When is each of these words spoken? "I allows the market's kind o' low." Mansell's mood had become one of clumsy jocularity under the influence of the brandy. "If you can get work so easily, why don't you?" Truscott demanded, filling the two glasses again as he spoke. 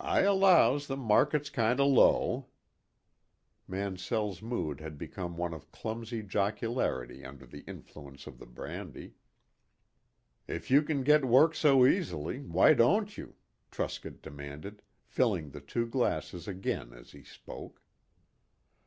"I 0.00 0.20
allows 0.20 0.86
the 0.86 0.98
market's 0.98 1.48
kind 1.48 1.80
o' 1.80 1.86
low." 1.88 2.48
Mansell's 3.66 4.42
mood 4.42 4.80
had 4.80 4.98
become 4.98 5.38
one 5.38 5.54
of 5.54 5.72
clumsy 5.72 6.22
jocularity 6.22 7.24
under 7.24 7.46
the 7.46 7.60
influence 7.60 8.26
of 8.26 8.38
the 8.38 8.44
brandy. 8.44 9.14
"If 10.46 10.70
you 10.70 10.82
can 10.82 11.02
get 11.04 11.24
work 11.24 11.54
so 11.54 11.86
easily, 11.86 12.38
why 12.40 12.74
don't 12.74 13.16
you?" 13.16 13.36
Truscott 13.70 14.20
demanded, 14.20 14.82
filling 15.06 15.52
the 15.52 15.60
two 15.62 15.86
glasses 15.86 16.46
again 16.46 16.92
as 16.92 17.12
he 17.12 17.24
spoke. 17.24 17.80